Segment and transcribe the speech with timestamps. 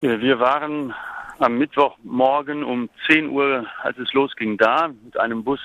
[0.00, 0.94] Wir waren
[1.40, 5.58] am Mittwochmorgen um 10 Uhr, als es losging, da mit einem Bus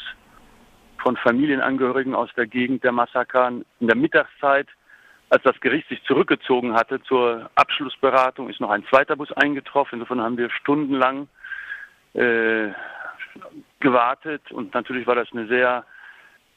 [0.97, 3.49] von Familienangehörigen aus der Gegend der Massaker.
[3.49, 4.67] In der Mittagszeit,
[5.29, 9.99] als das Gericht sich zurückgezogen hatte zur Abschlussberatung, ist noch ein zweiter Bus eingetroffen.
[9.99, 11.27] Insofern haben wir stundenlang
[12.15, 12.69] äh,
[13.81, 15.85] gewartet und natürlich war das eine sehr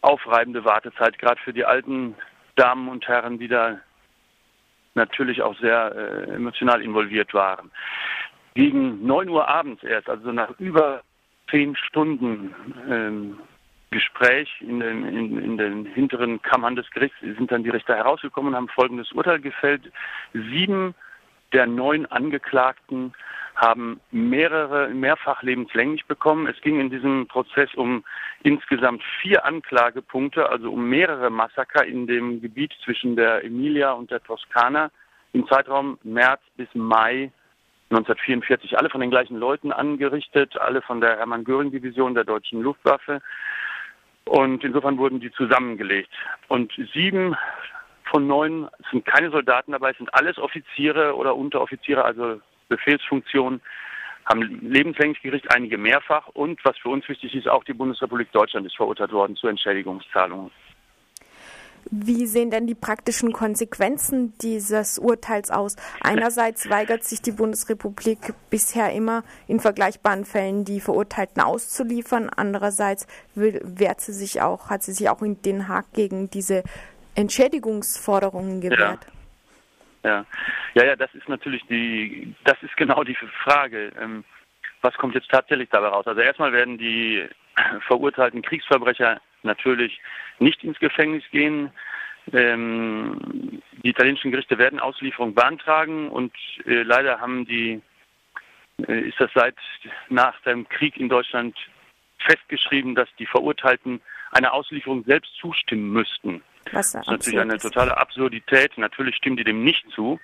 [0.01, 2.15] aufreibende Wartezeit, gerade für die alten
[2.55, 3.81] Damen und Herren, die da
[4.97, 7.71] natürlich auch sehr äh, emotional involviert waren.
[8.55, 11.03] Gegen 9 Uhr abends erst, also nach über
[11.51, 12.55] zehn Stunden
[12.91, 13.39] ähm,
[13.91, 18.51] Gespräch in den, in, in den hinteren Kammern des Gerichts sind dann die Richter herausgekommen
[18.51, 19.93] und haben folgendes Urteil gefällt.
[20.33, 20.95] Sieben
[21.53, 23.15] der neun Angeklagten
[23.57, 26.47] haben mehrere, mehrfach lebenslänglich bekommen.
[26.47, 28.05] Es ging in diesem Prozess um
[28.43, 34.23] insgesamt vier Anklagepunkte, also um mehrere Massaker in dem Gebiet zwischen der Emilia und der
[34.23, 34.91] Toskana
[35.33, 37.31] im Zeitraum März bis Mai
[37.91, 38.79] 1944.
[38.79, 43.23] Alle von den gleichen Leuten angerichtet, alle von der Hermann-Göring-Division der deutschen Luftwaffe.
[44.25, 46.11] Und insofern wurden die zusammengelegt.
[46.49, 47.37] Und sieben
[48.11, 53.61] von neun sind keine Soldaten dabei, sind alles Offiziere oder Unteroffiziere, also Befehlsfunktionen,
[54.25, 56.29] haben lebenslänglich Gericht, einige mehrfach.
[56.29, 60.51] Und was für uns wichtig ist, auch die Bundesrepublik Deutschland ist verurteilt worden zu Entschädigungszahlungen.
[61.89, 65.77] Wie sehen denn die praktischen Konsequenzen dieses Urteils aus?
[66.01, 72.29] Einerseits weigert sich die Bundesrepublik bisher immer in vergleichbaren Fällen die Verurteilten auszuliefern.
[72.35, 76.65] Andererseits wehrt sie sich auch, hat sie sich auch in Den Haag gegen diese
[77.17, 79.07] Entschädigungsforderungen gewährt.
[80.05, 80.11] Ja.
[80.11, 80.27] ja.
[80.75, 83.93] Ja, ja, das ist natürlich die, das ist genau die Frage.
[83.99, 84.25] Ähm,
[84.83, 86.07] was kommt jetzt tatsächlich dabei raus?
[86.07, 87.27] Also erstmal werden die
[87.87, 90.01] verurteilten Kriegsverbrecher natürlich
[90.39, 91.71] nicht ins Gefängnis gehen.
[92.33, 96.33] Ähm, die italienischen Gerichte werden Auslieferung beantragen und
[96.67, 97.81] äh, leider haben die,
[98.87, 99.57] äh, ist das seit
[100.09, 101.57] nach dem Krieg in Deutschland
[102.27, 104.01] festgeschrieben, dass die Verurteilten
[104.33, 106.43] einer Auslieferung selbst zustimmen müssten.
[106.73, 108.77] Was das ist natürlich eine totale Absurdität.
[108.77, 110.19] Natürlich stimmen die dem nicht zu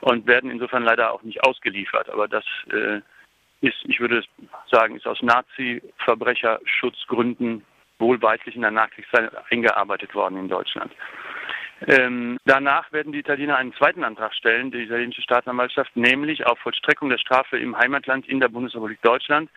[0.00, 2.08] und werden insofern leider auch nicht ausgeliefert.
[2.08, 3.00] Aber das äh,
[3.60, 4.24] ist, ich würde
[4.70, 7.64] sagen, ist aus Nazi-Verbrecherschutzgründen
[7.98, 10.92] wohlweislich in der Nachkriegszeit eingearbeitet worden in Deutschland.
[11.86, 17.08] Ähm, danach werden die Italiener einen zweiten Antrag stellen, die italienische Staatsanwaltschaft, nämlich auf Vollstreckung
[17.08, 19.50] der Strafe im Heimatland in der Bundesrepublik Deutschland.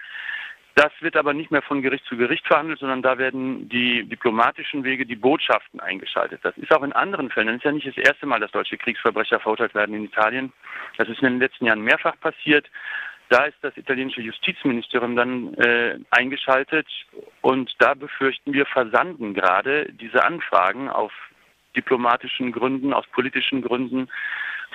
[0.76, 4.84] Das wird aber nicht mehr von Gericht zu Gericht verhandelt, sondern da werden die diplomatischen
[4.84, 6.40] Wege, die Botschaften eingeschaltet.
[6.44, 7.48] Das ist auch in anderen Fällen.
[7.48, 10.54] Das ist ja nicht das erste Mal, dass deutsche Kriegsverbrecher verurteilt werden in Italien.
[10.98, 12.70] Das ist in den letzten Jahren mehrfach passiert.
[13.28, 16.88] Da ist das italienische Justizministerium dann äh, eingeschaltet
[17.40, 21.14] und da befürchten wir, versanden gerade diese Anfragen auf
[21.76, 24.10] diplomatischen Gründen, aus politischen Gründen,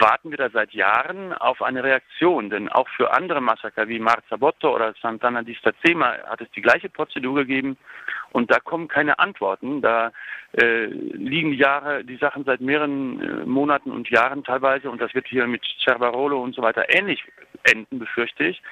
[0.01, 2.51] warten wir da seit Jahren auf eine Reaktion.
[2.51, 6.89] Denn auch für andere Massaker wie Marzabotto oder Santana di Stazema hat es die gleiche
[6.89, 7.77] Prozedur gegeben
[8.33, 9.81] und da kommen keine Antworten.
[9.83, 10.13] Da
[10.53, 15.15] äh, liegen die Jahre, die Sachen seit mehreren äh, Monaten und Jahren teilweise und das
[15.15, 17.25] wird hier mit Cervarolo und so weiter ähnlich
[17.63, 18.63] enden, befürchte ich,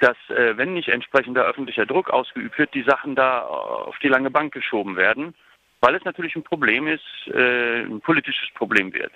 [0.00, 4.30] dass äh, wenn nicht entsprechender öffentlicher Druck ausgeübt wird, die Sachen da auf die lange
[4.30, 5.34] Bank geschoben werden,
[5.80, 9.12] weil es natürlich ein Problem ist, äh, ein politisches Problem wird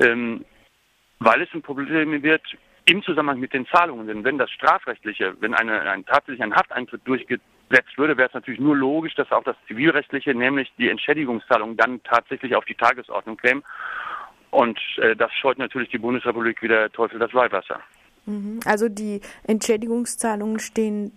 [0.00, 0.44] ähm,
[1.20, 2.42] weil es ein Problem wird
[2.86, 4.06] im Zusammenhang mit den Zahlungen.
[4.06, 8.60] Denn wenn das strafrechtliche, wenn eine, ein tatsächlich ein Hafteintritt durchgesetzt würde, wäre es natürlich
[8.60, 13.62] nur logisch, dass auch das zivilrechtliche, nämlich die Entschädigungszahlung, dann tatsächlich auf die Tagesordnung käme.
[14.50, 17.80] Und äh, das scheut natürlich die Bundesrepublik wie der Teufel das Weihwasser.
[18.26, 18.60] Mhm.
[18.64, 21.12] Also die Entschädigungszahlungen stehen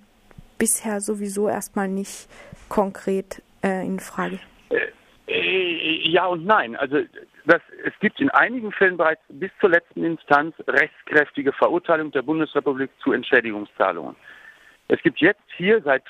[0.58, 2.28] bisher sowieso erstmal nicht
[2.70, 4.40] konkret äh, in Frage.
[4.70, 4.88] Äh,
[5.28, 6.76] äh ja und nein.
[6.76, 7.02] Also
[7.48, 12.92] dass es gibt in einigen Fällen bereits bis zur letzten Instanz rechtskräftige Verurteilung der Bundesrepublik
[13.02, 14.18] zu Entschädigungszahlungen.
[14.90, 16.04] Es gibt jetzt hier seit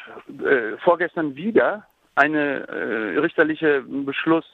[0.44, 4.46] äh, vorgestern wieder eine äh, richterliche Beschluss,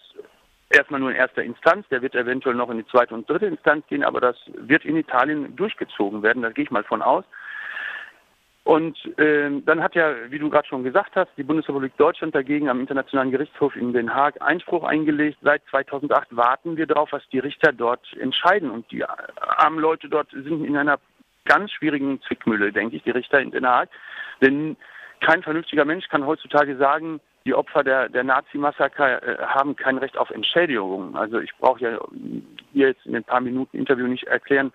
[0.69, 3.87] erstmal nur in erster Instanz, der wird eventuell noch in die zweite und dritte Instanz
[3.87, 7.23] gehen, aber das wird in Italien durchgezogen werden, da gehe ich mal von aus.
[8.63, 12.69] Und ähm, dann hat ja, wie du gerade schon gesagt hast, die Bundesrepublik Deutschland dagegen
[12.69, 15.37] am Internationalen Gerichtshof in Den Haag Einspruch eingelegt.
[15.41, 18.71] Seit 2008 warten wir darauf, was die Richter dort entscheiden.
[18.71, 20.97] Und die armen Leute dort sind in einer
[21.43, 23.89] ganz schwierigen Zwickmühle, denke ich, die Richter in Den Haag.
[24.41, 24.77] Denn
[25.19, 30.17] kein vernünftiger Mensch kann heutzutage sagen, die Opfer der, der Nazi-Massaker äh, haben kein Recht
[30.17, 31.17] auf Entschädigung.
[31.17, 31.99] Also ich brauche ja
[32.71, 34.71] hier jetzt in ein paar Minuten Interview nicht erklären,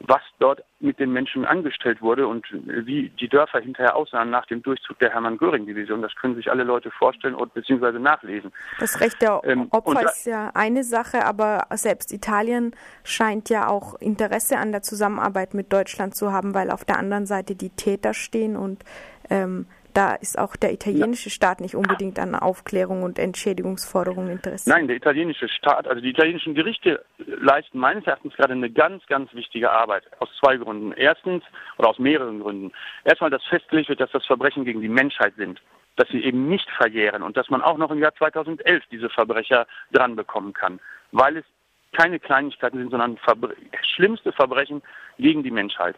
[0.00, 4.62] was dort mit den Menschen angestellt wurde und wie die Dörfer hinterher aussahen nach dem
[4.62, 6.00] Durchzug der Hermann-Göring-Division.
[6.00, 8.50] Das können sich alle Leute vorstellen und beziehungsweise nachlesen.
[8.78, 12.74] Das Recht der ähm, Opfer ist ja eine Sache, aber selbst Italien
[13.04, 17.26] scheint ja auch Interesse an der Zusammenarbeit mit Deutschland zu haben, weil auf der anderen
[17.26, 18.82] Seite die Täter stehen und
[19.28, 24.74] ähm, da ist auch der italienische Staat nicht unbedingt an Aufklärung und Entschädigungsforderungen interessiert.
[24.74, 29.32] Nein, der italienische Staat, also die italienischen Gerichte leisten meines Erachtens gerade eine ganz, ganz
[29.34, 30.04] wichtige Arbeit.
[30.18, 30.92] Aus zwei Gründen.
[30.92, 31.42] Erstens,
[31.78, 32.72] oder aus mehreren Gründen.
[33.04, 35.60] Erstmal, dass festgelegt wird, dass das Verbrechen gegen die Menschheit sind.
[35.96, 39.66] Dass sie eben nicht verjähren und dass man auch noch im Jahr 2011 diese Verbrecher
[39.92, 40.80] dran bekommen kann.
[41.12, 41.44] Weil es
[41.92, 44.82] keine Kleinigkeiten sind, sondern Verbre schlimmste Verbrechen
[45.18, 45.96] gegen die Menschheit.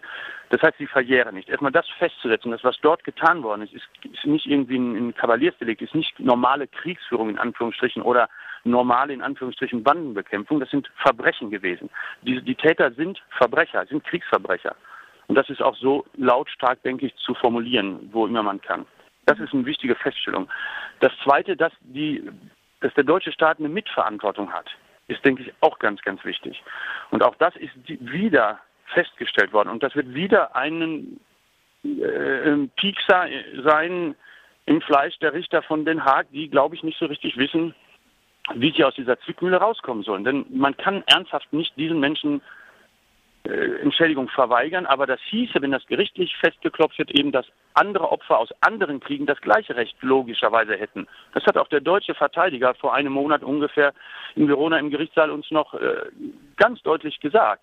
[0.49, 1.49] Das heißt, sie verjähren nicht.
[1.49, 5.15] Erstmal das festzusetzen, das, was dort getan worden ist, ist, ist nicht irgendwie ein, ein
[5.15, 8.29] Kavaliersdelikt, ist nicht normale Kriegsführung in Anführungsstrichen oder
[8.65, 11.91] normale in Anführungsstrichen Bandenbekämpfung, das sind Verbrechen gewesen.
[12.23, 14.77] Die, die Täter sind Verbrecher, sind Kriegsverbrecher.
[15.29, 18.87] Und das ist auch so lautstark, denke ich, zu formulieren, wo immer man kann.
[19.27, 20.49] Das ist eine wichtige Feststellung.
[21.01, 22.29] Das Zweite, dass, die,
[22.81, 24.67] dass der deutsche Staat eine Mitverantwortung hat
[25.13, 26.63] ist, denke ich, auch ganz, ganz wichtig.
[27.11, 29.69] Und auch das ist wieder festgestellt worden.
[29.69, 31.21] Und das wird wieder einen
[31.85, 33.27] äh, Piekser
[33.65, 34.15] sein
[34.67, 37.75] im Fleisch der Richter von Den Haag, die, glaube ich, nicht so richtig wissen,
[38.55, 40.25] wie sie aus dieser Zwickmühle rauskommen sollen.
[40.25, 42.62] Denn man kann ernsthaft nicht diesen Menschen äh,
[43.45, 48.51] Entschädigung verweigern, aber das hieße, wenn das gerichtlich festgeklopft wird, eben, dass andere Opfer aus
[48.61, 51.09] anderen Kriegen das gleiche Recht logischerweise hätten.
[51.35, 53.93] Das hat auch der deutsche Verteidiger vor einem Monat ungefähr
[54.37, 55.97] in Verona im Gerichtssaal uns noch äh,
[56.57, 57.63] ganz deutlich gesagt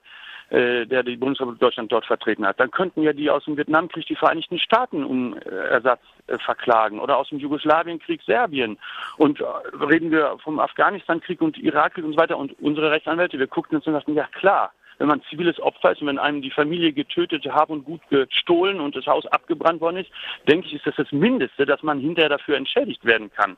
[0.49, 2.59] äh, der die Bundesrepublik Deutschland dort vertreten hat.
[2.59, 6.99] Dann könnten ja die aus dem Vietnamkrieg die Vereinigten Staaten um äh, Ersatz äh, verklagen
[6.99, 8.79] oder aus dem Jugoslawienkrieg Serbien.
[9.17, 9.45] Und äh,
[9.79, 12.37] reden wir vom Afghanistankrieg und Irakkrieg und so weiter.
[12.37, 16.01] Und unsere Rechtsanwälte, wir guckten uns und sagten, ja klar, wenn man ziviles Opfer ist
[16.01, 19.97] und wenn einem die Familie getötet, Hab und Gut gestohlen und das Haus abgebrannt worden
[19.97, 20.11] ist,
[20.47, 23.57] denke ich, ist das das Mindeste, dass man hinterher dafür entschädigt werden kann.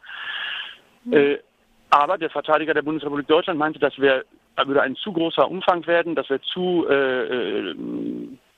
[1.03, 1.13] Mhm.
[1.13, 1.37] Äh,
[1.89, 4.23] aber der Verteidiger der Bundesrepublik Deutschland meinte, das wäre
[4.63, 7.75] würde ein zu großer Umfang werden, das wäre zu äh, äh,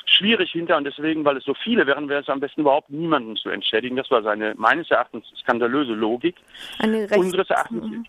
[0.05, 3.35] schwierig hinter und deswegen, weil es so viele wären, wäre es am besten überhaupt niemanden
[3.35, 3.95] zu entschädigen.
[3.95, 6.35] Das war seine meines Erachtens skandalöse Logik.
[6.79, 8.05] Eine Unseres Erachtens mhm.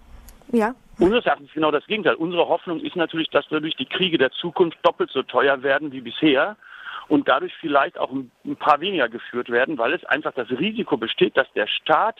[0.55, 0.75] Ja.
[0.99, 2.15] Unseres Erachtens genau das Gegenteil.
[2.15, 6.01] Unsere Hoffnung ist natürlich, dass dadurch die Kriege der Zukunft doppelt so teuer werden wie
[6.01, 6.57] bisher
[7.09, 11.37] und dadurch vielleicht auch ein paar weniger geführt werden, weil es einfach das Risiko besteht,
[11.37, 12.17] dass der Staat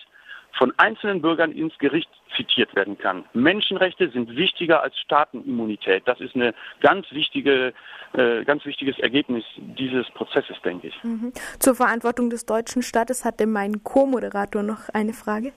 [0.53, 3.25] von einzelnen Bürgern ins Gericht zitiert werden kann.
[3.33, 6.03] Menschenrechte sind wichtiger als Staatenimmunität.
[6.07, 7.73] Das ist eine ganz wichtige,
[8.13, 11.05] äh, ganz wichtiges Ergebnis dieses Prozesses, denke ich.
[11.05, 11.33] Mhm.
[11.59, 15.53] Zur Verantwortung des deutschen Staates hatte mein Co-Moderator noch eine Frage.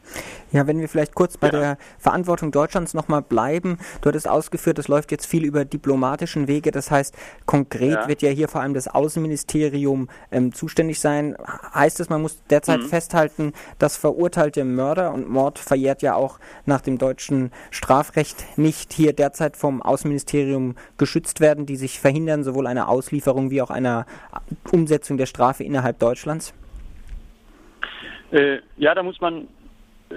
[0.51, 1.59] Ja, wenn wir vielleicht kurz bei ja.
[1.59, 3.77] der Verantwortung Deutschlands nochmal bleiben.
[4.01, 6.71] Du hattest ausgeführt, es läuft jetzt viel über diplomatischen Wege.
[6.71, 7.15] Das heißt,
[7.45, 8.07] konkret ja.
[8.07, 11.35] wird ja hier vor allem das Außenministerium ähm, zuständig sein.
[11.73, 12.85] Heißt es, man muss derzeit mhm.
[12.85, 19.13] festhalten, dass verurteilte Mörder und Mord verjährt ja auch nach dem deutschen Strafrecht nicht hier
[19.13, 24.05] derzeit vom Außenministerium geschützt werden, die sich verhindern, sowohl einer Auslieferung wie auch einer
[24.71, 26.53] Umsetzung der Strafe innerhalb Deutschlands?
[28.31, 29.47] Äh, ja, da muss man
[30.09, 30.15] äh,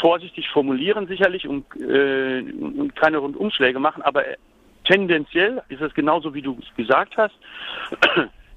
[0.00, 4.24] vorsichtig formulieren sicherlich und, äh, und keine Rundumschläge machen, aber
[4.84, 7.34] tendenziell ist es genauso, wie du es gesagt hast.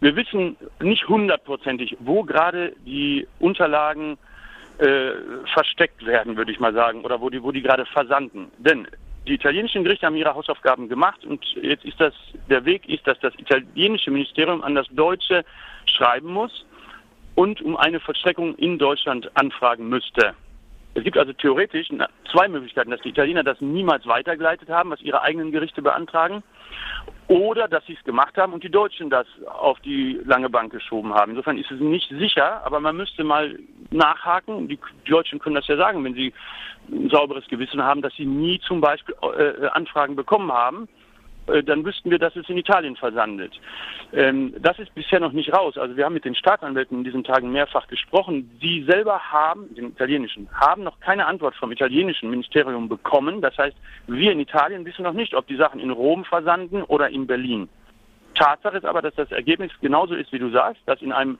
[0.01, 4.17] Wir wissen nicht hundertprozentig, wo gerade die Unterlagen
[4.79, 5.11] äh,
[5.53, 8.51] versteckt werden, würde ich mal sagen, oder wo die, wo die gerade versanden.
[8.57, 8.87] Denn
[9.27, 12.13] die italienischen Gerichte haben ihre Hausaufgaben gemacht und jetzt ist das,
[12.49, 15.43] der Weg ist, dass das italienische Ministerium an das deutsche
[15.85, 16.65] schreiben muss
[17.35, 20.33] und um eine Vollstreckung in Deutschland anfragen müsste.
[20.95, 21.89] Es gibt also theoretisch
[22.31, 26.43] zwei Möglichkeiten, dass die Italiener das niemals weitergeleitet haben, was ihre eigenen Gerichte beantragen,
[27.27, 31.13] oder dass sie es gemacht haben und die Deutschen das auf die lange Bank geschoben
[31.13, 31.31] haben.
[31.31, 33.57] Insofern ist es nicht sicher, aber man müsste mal
[33.91, 34.67] nachhaken.
[34.67, 36.33] Die, Deutschen können das ja sagen, wenn sie
[36.91, 40.87] ein sauberes Gewissen haben, dass sie nie zum Beispiel äh, Anfragen bekommen haben
[41.49, 43.53] äh, dann wüssten wir, dass es in Italien versandet.
[44.13, 45.77] Ähm, das ist bisher noch nicht raus.
[45.77, 48.49] Also wir haben mit den Staatsanwälten in diesen Tagen mehrfach gesprochen.
[48.61, 53.41] Die selber haben, den italienischen, haben noch keine Antwort vom italienischen Ministerium bekommen.
[53.41, 53.75] Das heißt,
[54.07, 57.69] wir in Italien wissen noch nicht, ob die Sachen in Rom versanden oder in Berlin.
[58.35, 61.39] Tatsache ist aber, dass das Ergebnis genauso ist, wie du sagst, dass in einem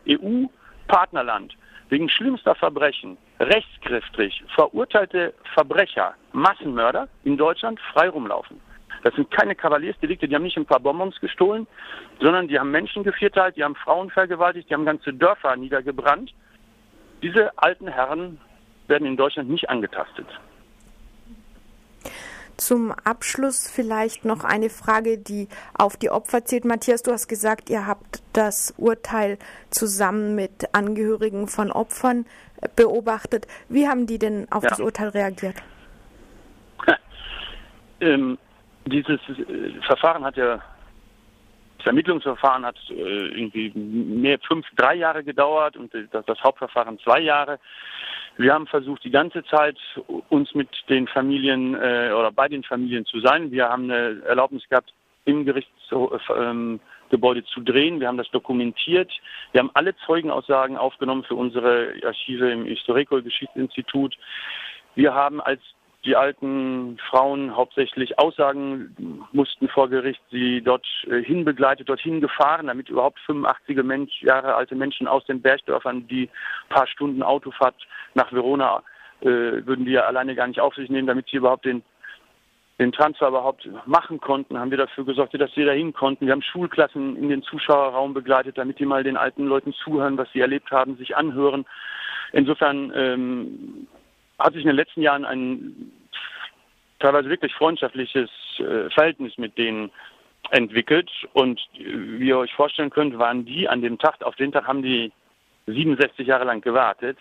[0.90, 1.56] EU-Partnerland
[1.90, 8.60] wegen schlimmster Verbrechen rechtskräftig verurteilte Verbrecher, Massenmörder in Deutschland frei rumlaufen.
[9.04, 11.68] Das sind keine Kavaliersdelikte, die haben nicht ein paar Bonbons gestohlen,
[12.20, 16.34] sondern die haben Menschen gevierteilt, die haben Frauen vergewaltigt, die haben ganze Dörfer niedergebrannt.
[17.24, 18.40] Diese alten Herren
[18.88, 20.28] werden in Deutschland nicht angetastet.
[22.60, 26.66] Zum Abschluss vielleicht noch eine Frage, die auf die Opfer zielt.
[26.66, 29.38] Matthias, du hast gesagt, ihr habt das Urteil
[29.70, 32.26] zusammen mit Angehörigen von Opfern
[32.62, 33.48] äh, beobachtet.
[33.70, 34.70] Wie haben die denn auf ja.
[34.70, 35.56] das Urteil reagiert?
[38.02, 38.38] ähm,
[38.86, 40.62] dieses äh, Verfahren hat ja
[41.78, 47.22] das Ermittlungsverfahren hat äh, irgendwie mehr fünf, drei Jahre gedauert und das, das Hauptverfahren zwei
[47.22, 47.58] Jahre.
[48.40, 49.78] Wir haben versucht, die ganze Zeit
[50.30, 53.52] uns mit den Familien äh, oder bei den Familien zu sein.
[53.52, 54.94] Wir haben eine Erlaubnis gehabt,
[55.26, 58.00] im Gerichtsgebäude zu drehen.
[58.00, 59.12] Wir haben das dokumentiert.
[59.52, 64.18] Wir haben alle Zeugenaussagen aufgenommen für unsere Archive im Historico-Geschichtsinstitut.
[64.96, 65.60] Wir haben als
[66.06, 72.90] die alten Frauen hauptsächlich Aussagen mussten vor Gericht, sie dort äh, hinbegleitet, dorthin gefahren, damit
[72.90, 76.30] überhaupt 85 Mensch, Jahre alte Menschen aus den Bergdörfern, die
[76.70, 77.76] paar Stunden Autofahrt
[78.14, 78.82] nach Verona,
[79.22, 81.84] äh, würden die ja alleine gar nicht auf sich nehmen, damit sie überhaupt den
[82.80, 86.26] den Transfer überhaupt machen konnten, haben wir dafür gesorgt, dass sie dahin konnten.
[86.26, 90.32] Wir haben Schulklassen in den Zuschauerraum begleitet, damit die mal den alten Leuten zuhören, was
[90.32, 91.66] sie erlebt haben, sich anhören.
[92.32, 93.79] Insofern ähm,
[94.40, 95.92] hat sich in den letzten Jahren ein
[97.00, 98.30] teilweise wirklich freundschaftliches
[98.60, 99.92] äh, Verhältnis mit denen
[100.52, 101.10] entwickelt.
[101.34, 104.82] Und wie ihr euch vorstellen könnt, waren die an dem Tag, auf den Tag haben
[104.82, 105.12] die
[105.68, 107.18] 67 Jahre lang gewartet,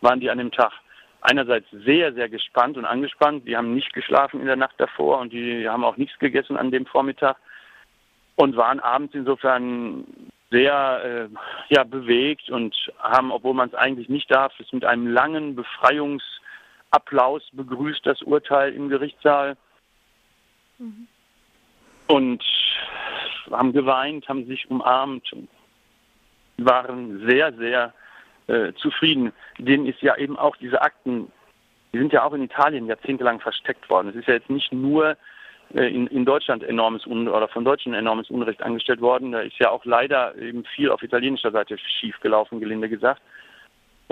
[0.00, 0.72] waren die an dem Tag
[1.20, 3.46] einerseits sehr, sehr gespannt und angespannt.
[3.46, 6.70] Die haben nicht geschlafen in der Nacht davor und die haben auch nichts gegessen an
[6.70, 7.36] dem Vormittag
[8.36, 10.04] und waren abends insofern
[10.50, 15.06] sehr äh, ja, bewegt und haben, obwohl man es eigentlich nicht darf, es mit einem
[15.06, 15.54] langen
[16.92, 19.56] Befreiungsapplaus begrüßt, das Urteil im Gerichtssaal.
[20.78, 21.08] Mhm.
[22.08, 22.44] Und
[23.50, 25.48] haben geweint, haben sich umarmt und
[26.58, 27.94] waren sehr, sehr
[28.46, 29.32] äh, zufrieden.
[29.58, 31.30] Denen ist ja eben auch diese Akten,
[31.92, 34.08] die sind ja auch in Italien jahrzehntelang versteckt worden.
[34.08, 35.16] Es ist ja jetzt nicht nur
[35.74, 39.32] äh, in, in Deutschland enormes Un oder von Deutschen enormes Unrecht angestellt worden.
[39.32, 43.22] Da ist ja auch leider eben viel auf italienischer Seite schief gelaufen, gelinde gesagt.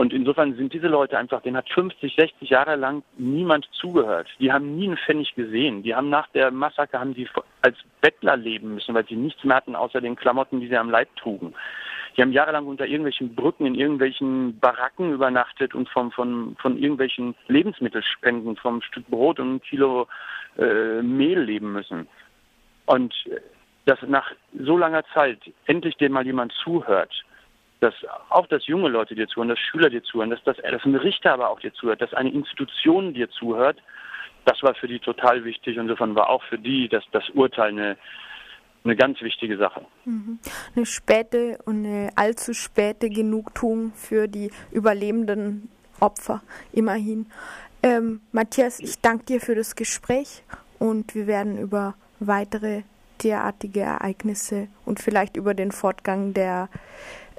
[0.00, 4.28] Und insofern sind diese Leute einfach, denen hat 50, 60 Jahre lang niemand zugehört.
[4.38, 5.82] Die haben nie einen Pfennig gesehen.
[5.82, 7.28] Die haben nach der Massaker haben die
[7.60, 10.88] als Bettler leben müssen, weil sie nichts mehr hatten außer den Klamotten, die sie am
[10.88, 11.52] Leib trugen.
[12.16, 17.34] Die haben jahrelang unter irgendwelchen Brücken in irgendwelchen Baracken übernachtet und vom, von, von irgendwelchen
[17.48, 20.08] Lebensmittelspenden, vom Stück Brot und ein Kilo
[20.56, 22.08] äh, Mehl leben müssen.
[22.86, 23.12] Und
[23.84, 27.12] dass nach so langer Zeit endlich dem mal jemand zuhört,
[27.80, 27.94] dass
[28.28, 31.32] auch dass junge Leute dir zuhören, dass Schüler dir zuhören, dass, das, dass ein Richter
[31.32, 33.78] aber auch dir zuhört, dass eine Institution dir zuhört,
[34.44, 35.76] das war für die total wichtig.
[35.76, 37.96] Insofern war auch für die dass das Urteil eine,
[38.84, 39.84] eine ganz wichtige Sache.
[40.04, 40.38] Mhm.
[40.76, 45.70] Eine späte und eine allzu späte Genugtuung für die überlebenden
[46.00, 47.26] Opfer, immerhin.
[47.82, 50.42] Ähm, Matthias, ich danke dir für das Gespräch
[50.78, 52.82] und wir werden über weitere
[53.22, 56.68] derartige Ereignisse und vielleicht über den Fortgang der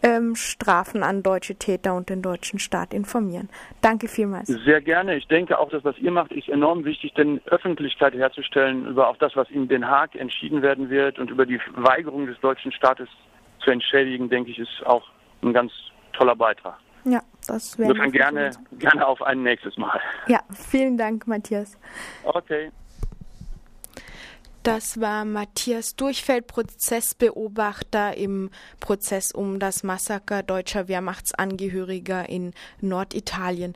[0.03, 3.49] ähm, Strafen an deutsche Täter und den deutschen Staat informieren.
[3.81, 4.47] Danke vielmals.
[4.47, 5.15] Sehr gerne.
[5.15, 9.17] Ich denke auch, dass was ihr macht, ist enorm wichtig, denn Öffentlichkeit herzustellen über auch
[9.17, 13.09] das, was in Den Haag entschieden werden wird und über die Weigerung des deutschen Staates
[13.63, 15.03] zu entschädigen, denke ich, ist auch
[15.41, 15.71] ein ganz
[16.13, 16.77] toller Beitrag.
[17.03, 17.91] Ja, das wäre.
[17.91, 19.99] Insofern gerne, gerne auf ein nächstes Mal.
[20.27, 21.77] Ja, vielen Dank, Matthias.
[22.23, 22.71] Okay.
[24.63, 33.73] Das war Matthias Durchfeld, Prozessbeobachter im Prozess um das Massaker deutscher Wehrmachtsangehöriger in Norditalien.